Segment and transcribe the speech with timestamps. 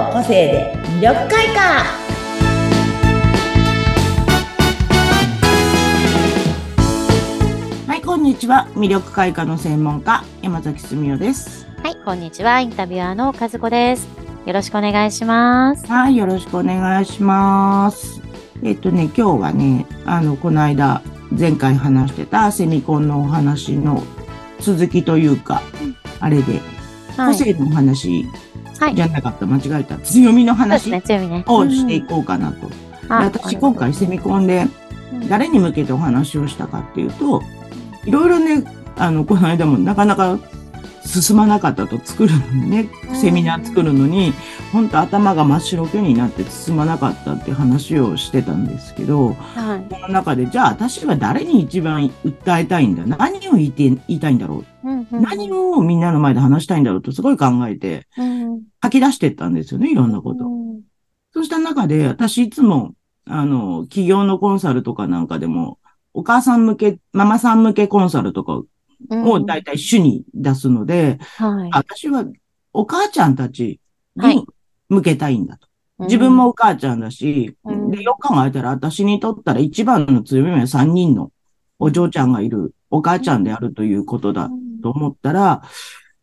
[0.00, 1.84] の個性で魅力開花。
[7.86, 8.66] はいこんにちは。
[8.72, 11.66] 魅力開花の専門家山崎澄夫です。
[11.82, 12.60] はいこんにちは。
[12.60, 14.08] インタビュアーの和子です。
[14.46, 15.86] よろしくお願いします。
[15.86, 18.22] はいよろしくお願いします。
[18.62, 21.02] えっとね今日はねあのこの間
[21.38, 24.02] 前回話してたセミコンのお話の
[24.60, 25.60] 続きというか、
[26.20, 26.60] あれで、
[27.16, 28.26] 個性のお話
[28.94, 30.92] じゃなかった、間違えた、強みの話？
[30.92, 32.70] をしていこうかなと。
[33.08, 34.66] 私、今回セミコンで
[35.28, 37.42] 誰に向けてお話をしたかっていうと、
[38.04, 38.64] いろいろね、
[38.96, 40.38] あの、この間もなかなか
[41.04, 44.32] 進まなかったと作るのにね、セミナー作るのに、
[44.72, 53.04] 本当頭が真っ白けになって進まなかったって話をしてたんですけど、はい、この中で、じゃあ私は誰に一番訴えたいんだ？
[53.04, 58.06] 何を言いて言いたいんだろう、うんうん、何をみんなの前で話したいんだろうとすごい考えて、
[58.82, 60.46] 書き出してったんですよね、いろんなこと。
[60.46, 60.80] うん、
[61.32, 62.94] そうした中で、私いつも、
[63.26, 65.78] あの、企業のコンサルとかなんかでも、
[66.12, 68.60] お母さん向け、ママさん向けコンサルとか
[69.10, 72.24] を大体主に出すので、はい、私は
[72.72, 73.80] お母ちゃんたち
[74.16, 74.46] に
[74.88, 75.68] 向けたいんだと。
[76.00, 81.30] 自分もお母ちゃんだし、うん、で、よく考えたら私にとったら一番の強みは3人の
[81.78, 84.48] お嬢ちゃんがいるお母ちゃんであるということだ
[84.82, 85.62] と思ったら、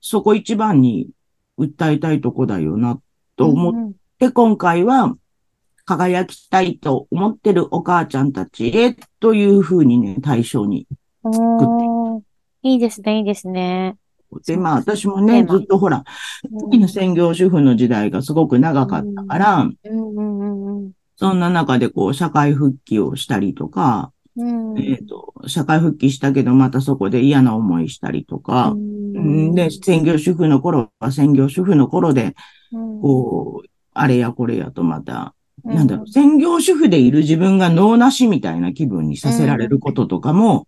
[0.00, 1.08] そこ一番に
[1.60, 3.00] 訴えたいとこだよな
[3.36, 5.14] と思って、今回は
[5.84, 10.86] 輝きたいと思ってるお母ちゃんたちへというふうにね、対象に
[11.22, 12.20] 作っ
[12.62, 13.96] ていいですね、いいですね。
[14.46, 16.04] で、まあ私もね、ずっとほら、
[16.70, 19.70] うん、専業主婦の時代がすごく長かったから、
[21.16, 32.34] そんな中でこう、社会復帰をしたりとか、うん、えっ、ー、と、社会復帰したけど、またそこで嫌な思いしたりとか、うん、で、専業主婦の頃は専業主婦の頃で、
[32.72, 40.66] こう、あれやこれやとまた、なんだろう、専業主婦でいる自分が脳なしみたいな気分にさせられることとかも、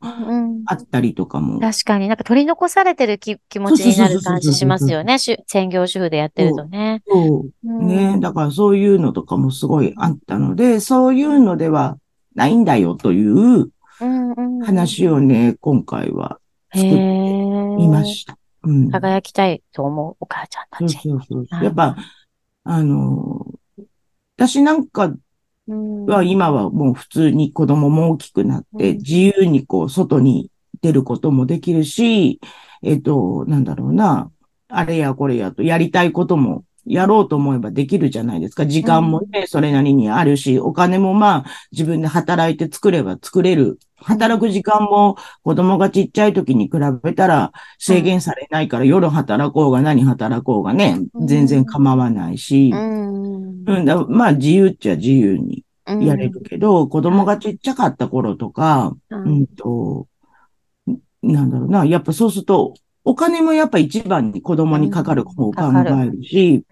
[0.67, 1.61] あったりとかも。
[1.61, 2.09] 確かに。
[2.09, 5.17] なんか取り残されてる気気持ちになる感じしますよね。
[5.19, 7.03] 専業主婦でやってるとね。
[7.07, 7.85] そう。
[7.85, 8.19] ね。
[8.21, 11.97] だからそういうのとかもすごいあったので、そういうのでは
[12.35, 13.71] ないんだよという
[14.65, 16.39] 話をね、今回は
[16.75, 18.39] 作ってみました。
[18.65, 20.99] うん、輝きたいと思うお母ちゃんたち。
[21.03, 21.65] そうそうそう。
[21.65, 21.97] やっぱ、
[22.65, 23.47] あの、
[24.37, 25.13] 私なんか
[25.67, 30.51] は今はもう普通に子供も大きくなって、自由にこう外に
[30.81, 32.41] 出ることもできるし、
[32.83, 34.31] えっ、と、なんだろうな、
[34.69, 38.67] あれやこれやとやりたいこともやろうと思えばできるじゃないですか。
[38.67, 43.79] 時間もね、それなりにあるし、お金もまあ自分で働いて作れば作れる。
[43.97, 46.73] 働く時間も子供がちっちゃい時に比
[47.05, 53.85] べたら制限されないから、夜働こうが何働こうがね、全然構わないし、うん。
[53.85, 59.47] だまあ自由っちゃ自由にやれるけど、子供がちっちゃかった頃とか、うん。
[59.47, 60.09] と、
[61.23, 66.65] なんだろうな、やっぱそうすると、お金もやっぱ一番に子供にかかる方を考えるし、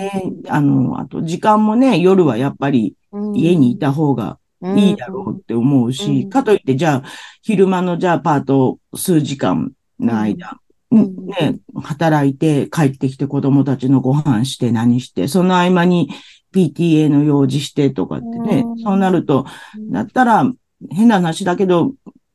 [0.00, 2.94] ね、あの、あと時間もね、夜はやっぱり
[3.34, 4.38] 家にいた方が
[4.76, 7.02] いいだろうって思うし、うん、かといってじゃあ、
[7.42, 10.58] 昼間のじゃあパート数時間の間、
[10.90, 16.10] うん、ね、働いて帰ってきて子供たちのご飯して何して、その合間に
[16.54, 19.46] PTA の用事してとかってね、そうなると、
[19.90, 20.50] だったら
[20.90, 21.92] 変な話だけど、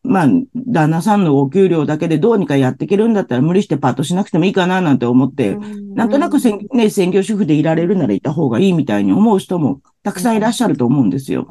[0.08, 5.58] まあ、旦那さんのお給料だけでどうにかやっていけるんだったら無理してパートしなくてもいいかななんて思って、
[5.96, 11.48] なんとなくせね、専業主婦でいられるならいた方がいいみたいに思う人もたくさんいらっしゃると思うんですよ。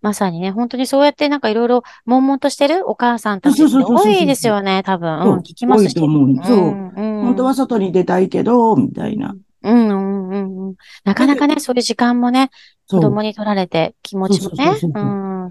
[0.00, 5.10] まさにね、本当にそうやってなんかいろいろ悶々としてるお母さんたち多いですよね、多分。
[5.10, 5.88] うん、聞きますし。
[5.88, 6.46] 多いと思う。
[6.46, 6.58] そう、
[6.96, 9.34] 本当は外に出たいけど、みたいな。
[9.62, 10.74] うんうんうんうん。
[11.04, 12.50] なかなかね、そういう時間もね、
[12.88, 14.78] 子供に取られて気持ちもね。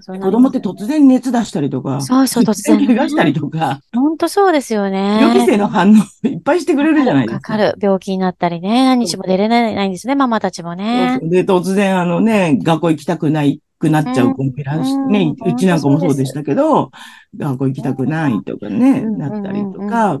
[0.00, 2.86] 子供って突然熱出したりとか、そうそう、突然。
[2.86, 3.80] 怪我したりとか。
[3.94, 5.20] 本当そうですよね。
[5.22, 5.94] 予期性の反応
[6.28, 7.40] いっぱいしてくれるじゃないですか。
[7.40, 7.74] かかる。
[7.80, 11.18] 病気になったりね、何日も出れないんですね、ママたちもね。
[11.22, 16.90] で、突然あのね、学校行きたくないくなっちゃう子もいらし、ね、うちなんかもそうでしたけど、
[17.36, 20.20] 学校行きたくないとかね、なったりとか、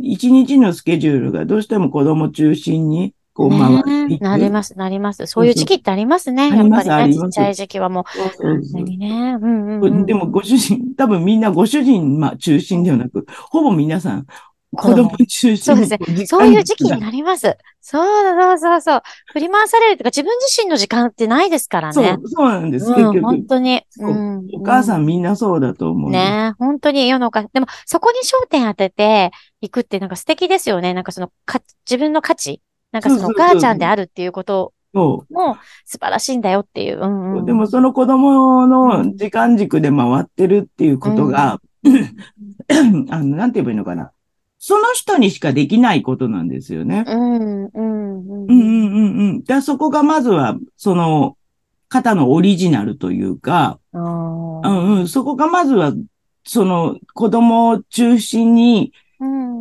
[0.00, 5.26] 一日のスケジュールがどうしても子供中心にこう回っていく、なります、なります。
[5.26, 6.50] そういう時期ってありますね。
[6.50, 8.04] やっぱりね、ちっちゃい時期はもう。
[8.16, 14.26] そうそうそうね、うんうん、でもご主人、多分みんなご主人、まあ中心ではなく、ほぼ皆さん、
[14.74, 16.26] 子供中心そうですね。
[16.26, 17.58] そういう時期になります。
[17.82, 18.06] そう
[18.40, 19.02] そうそうそう。
[19.32, 21.92] 振り回されるとか、自分自身の時間ってないですからね。
[21.92, 22.86] そう、そうなんです。
[22.86, 23.20] うん、結局。
[23.20, 24.46] 本当に、うん。
[24.54, 26.10] お母さんみんなそうだと思う。
[26.10, 27.42] ね本当に世の中。
[27.52, 30.94] でも、そこに焦点当てていくってなんか素敵ですよね。
[30.94, 35.56] なんかその、か、自分の価値なんかそのお母ちゃんであるっていうことそも
[35.86, 37.00] 素晴らしいんだよっていう。
[37.00, 37.42] うんうう。
[37.42, 44.12] ん、でもその子供うのん時間軸で回ってるっていうことが、うん、 あの、なんて言えばいいのかな。
[44.58, 47.04] その人にしかできないことなんですよね。
[47.08, 48.44] うん、うん、うん。
[48.44, 49.40] うんうんうんうん。
[49.40, 51.36] だからそこがまずは、その、
[51.88, 55.92] 方のオリジナルというか、あうーんうん、そこがまずは、
[56.44, 58.92] その子供を中心にうん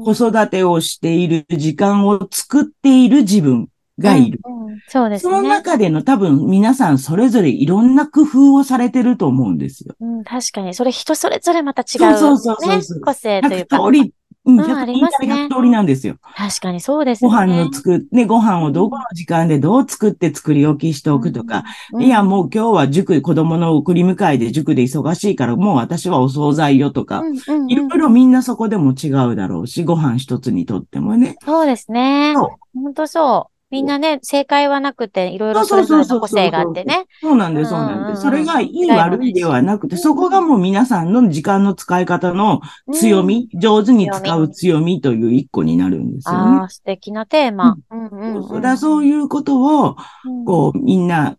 [0.03, 3.69] 子育てをしている時間を作っている自分
[3.99, 4.39] がいる。
[4.43, 5.49] うんうんそうですそのね。
[5.49, 9.95] 中での多分皆さんそれぞれいろんな工夫をされてると思うんですよ。
[9.99, 10.73] うん、確かに。
[10.73, 12.17] それ人それぞれまた違う、ね。
[12.17, 13.85] そうそうそうそう個性という100か。
[13.85, 14.13] 通り、
[14.45, 16.17] うん、うん100ありますね100通りなんですよ。
[16.35, 17.29] 確かにそうですね。
[17.29, 27.23] 飯の作っ、ね、ご飯をどこの時間でどう作って作り置きしておくとか、うん、いや、もう今日は塾、子供の送り迎えで塾で忙しいから、もう私はお惣菜よとか、
[27.67, 31.35] いろいろみんなそこでも違うだろうし、ご飯一つにとってもね。
[31.45, 32.35] そうですね。
[32.73, 33.60] 本当そう。
[33.71, 37.05] みんなね、正解はなくて、いろいろそれぞれの個性があってね。
[37.21, 38.21] そうなんです、そうなんです。
[38.21, 42.59] それがいい悪いではなくて、そこがもう皆さんの時間の使い方の
[42.91, 46.59] 強み、上手に使う強みという一個になるんですよね。
[46.59, 47.77] ああ、素敵なテーマ。
[47.89, 48.43] うんうんうん。
[48.43, 49.95] そうだからそういうことを、
[50.25, 51.37] うん、こう、みんな、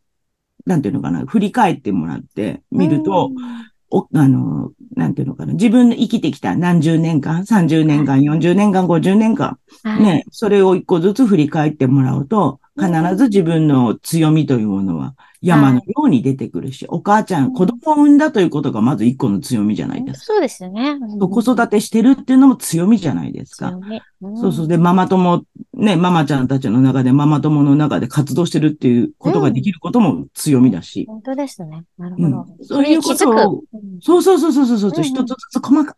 [0.65, 3.31] なんていうのかな、振り返ってもらって見ると、
[3.93, 9.59] お、あの、なんていうのかな、自分の生きてきた何十年間、30年間、40年間、50年間、
[10.01, 20.25] ね、それを一個ずつ振り返ってもらうと、必ず自分の強みというものは山のように出てくるし、お母ちゃうんん、子供を産んだということがまず一個の強みじゃないですか。
[20.27, 20.99] そうですよね。
[21.19, 23.77] 子育てしてるっていうのも強みじゃないですか。
[24.37, 24.69] そうそう。
[24.69, 31.07] で、ママ友、ね、ママちゃんたちの中で、ママ友の中で活動してるっていうことができることも強みだし。
[31.09, 31.83] 本当ですね。
[31.99, 32.27] なるほど。
[32.27, 33.63] うんそういうことを
[34.01, 35.95] そうんそうそうそうそうそうそう、うんうん一つずつ細か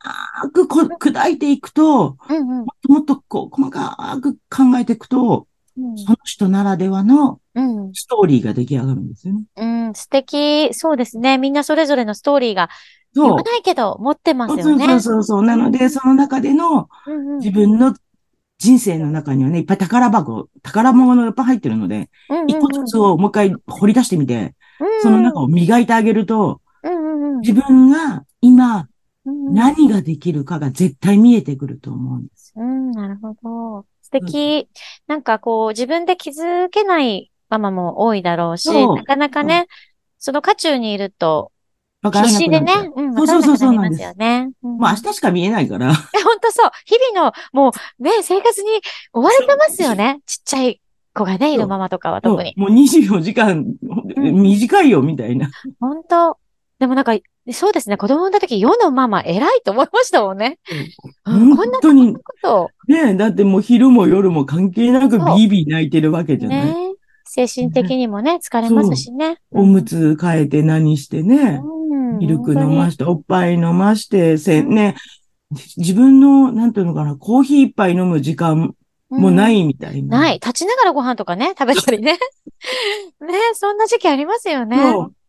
[0.52, 9.44] くこ砕いていくと、うんうんもっともっとこう細かく考えていくと、うんその人ならではのうんストーリーが出来上がるんですよね。
[9.56, 10.72] うん、素敵。
[10.72, 11.38] そうですね。
[11.38, 12.68] みんなそれぞれのストーリーが
[13.14, 13.42] 言そうわ。
[13.42, 14.86] ないけど持ってますよね。
[14.86, 15.42] そうそうそう。
[15.42, 17.94] なので、その中でのうんうん自分の
[18.58, 24.54] 人生の中にはね、いっぱい宝箱、宝物がいっぱい入ってるので、うんうんうん一個ずつをもう一回掘り出してみて、
[25.02, 28.88] その中を磨いてあげると、うんうんうん自分が今
[29.26, 32.62] うんうん何ができるかが絶対見えてくると思うんですよ。
[32.62, 33.34] うん、なるほ
[33.82, 33.86] ど。
[34.04, 34.68] 素敵。
[35.06, 39.66] なんかこう、自分で気づけないママも多いだろうし、なかなかね、
[40.18, 41.52] その渦中にいると、
[42.02, 44.50] 必死でね、うん、そうそうそうそうわからなくなりますよね。
[44.62, 45.94] うんもう明日しか見えないから。
[45.94, 46.04] 本
[46.42, 46.70] 当そう。
[46.84, 48.68] 日々の、もうね、生活に
[49.14, 50.20] 追われてますよね。
[50.26, 50.82] ちっちゃい
[51.14, 52.52] 子がね、いるママとかは特に。
[52.56, 53.64] もう24時間、
[54.16, 55.48] 短いよ、みたいな。
[55.80, 56.36] 本当
[56.84, 57.16] でもなんか、
[57.50, 57.96] そうですね。
[57.96, 60.58] 子供産んだ時、世のママ偉いと思いましたもんね。
[61.24, 66.66] うん本当に、ねえ、だってもう昼も夜も関係なくビービー泣いてるわけじゃない。
[66.66, 66.74] ね。
[67.24, 69.38] 精神的にもね、疲れますしね。
[69.50, 74.94] おむつ変えて何してね、うんミルク飲まして、おっぱい飲まして、せ、ね、
[75.78, 78.74] 自分の、なんていうのかな、コーヒー一杯飲む時間
[79.08, 80.18] もなうんいみたいな。
[80.18, 80.34] ない。
[80.34, 82.18] 立ちながらご飯とかね、食べたりね。
[83.26, 84.76] ね、そんな時期ありますよね。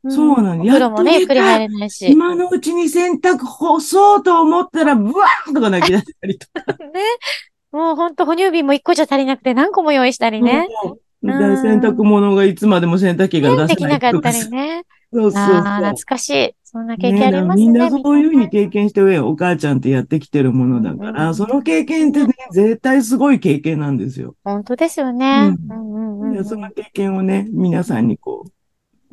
[0.09, 0.63] そう、なの。
[0.63, 2.05] お風呂もね、ゆっくり入れないし。
[2.05, 2.11] ね。
[2.11, 6.77] 今のうちに洗濯干そうと思ったら、ブワーンとか泣き出したりとか。
[7.71, 10.67] もうほんと、哺乳瓶も一個じゃ足りなくて何個も用意したりね。
[10.81, 14.31] そうで洗濯物がいつまでも洗濯機がねでき出せないなかった。
[14.31, 14.83] りね。
[15.11, 15.89] そうそうああ、そう。
[15.89, 16.55] 懐かしい。
[16.63, 17.65] そんな経験ありますね。
[17.65, 24.35] みんなそういうふうに経験して上、お母ちゃんってやってきてるものだかうんら、その経験ってね、絶対すごい経験なんですよ。
[24.43, 25.55] 本当ですよね。
[25.69, 28.51] ううんうんうんうんその経験をね、皆さんにこう、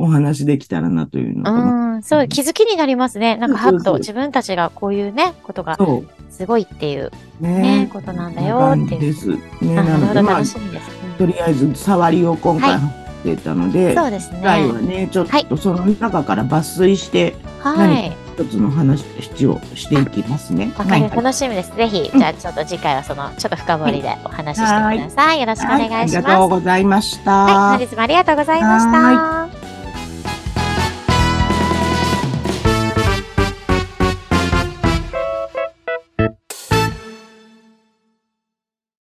[0.03, 1.57] お話できたらなというのと、う
[1.99, 3.37] ん、そう、気づきになりますね。
[3.37, 5.79] なんか、はっと自分たちがこういうね、ことが。
[6.29, 9.01] すごいっていうねね、ことなんだよ感っていう。
[9.01, 9.29] じです。
[9.29, 9.39] ね、
[9.79, 10.91] あなるほど、なので、まあ楽、しみです。
[11.19, 12.81] とりあえず、触りを今回は
[13.25, 14.97] 出たので、そうです次回はね。
[14.97, 18.17] ね、ちょっはいとその中から抜粋して、はい。
[18.35, 19.05] 一つの話
[19.47, 20.73] をしていきますね。
[20.77, 21.77] わかりはい楽しみです。
[21.77, 25.41] ぜひ、うんじゃあちょっと次回はその、ちょっと深掘りでお話ししてください。
[25.41, 26.17] よろしくお願いします。
[26.17, 27.31] はありがとうございました。
[27.31, 29.62] はい、本日もありがとうございました。